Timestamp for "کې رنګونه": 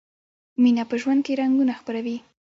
1.25-1.73